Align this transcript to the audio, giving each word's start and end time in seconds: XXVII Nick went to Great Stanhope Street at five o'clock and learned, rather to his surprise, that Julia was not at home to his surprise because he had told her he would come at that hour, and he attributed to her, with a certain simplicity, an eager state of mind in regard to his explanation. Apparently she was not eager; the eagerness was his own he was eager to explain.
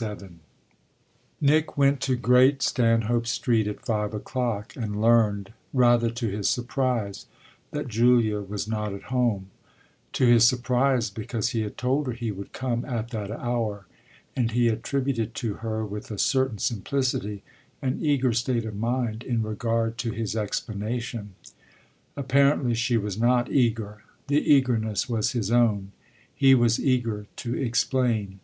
XXVII 0.00 0.28
Nick 1.40 1.76
went 1.76 2.00
to 2.02 2.14
Great 2.14 2.62
Stanhope 2.62 3.26
Street 3.26 3.66
at 3.66 3.84
five 3.84 4.14
o'clock 4.14 4.76
and 4.76 5.00
learned, 5.00 5.52
rather 5.72 6.08
to 6.08 6.28
his 6.28 6.48
surprise, 6.48 7.26
that 7.72 7.88
Julia 7.88 8.40
was 8.40 8.68
not 8.68 8.92
at 8.94 9.02
home 9.10 9.50
to 10.12 10.24
his 10.24 10.46
surprise 10.46 11.10
because 11.10 11.48
he 11.48 11.62
had 11.62 11.76
told 11.76 12.06
her 12.06 12.12
he 12.12 12.30
would 12.30 12.52
come 12.52 12.84
at 12.84 13.08
that 13.10 13.32
hour, 13.32 13.86
and 14.36 14.52
he 14.52 14.68
attributed 14.68 15.34
to 15.34 15.54
her, 15.54 15.84
with 15.84 16.12
a 16.12 16.18
certain 16.18 16.58
simplicity, 16.58 17.42
an 17.82 17.98
eager 18.00 18.32
state 18.32 18.66
of 18.66 18.76
mind 18.76 19.24
in 19.24 19.42
regard 19.42 19.98
to 19.98 20.12
his 20.12 20.36
explanation. 20.36 21.34
Apparently 22.16 22.72
she 22.72 22.96
was 22.96 23.18
not 23.18 23.50
eager; 23.50 24.04
the 24.28 24.38
eagerness 24.48 25.08
was 25.08 25.32
his 25.32 25.50
own 25.50 25.90
he 26.32 26.54
was 26.54 26.78
eager 26.78 27.26
to 27.34 27.56
explain. 27.56 28.38